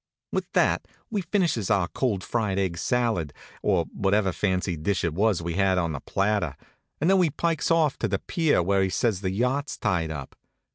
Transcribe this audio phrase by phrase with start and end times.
[0.31, 5.43] With that we finishes our cold fried egg salad, or whatever fancy dish it was
[5.43, 6.57] we had on the platter,
[6.99, 10.35] and then we pikes off to the pier where he says the yacht's tied up.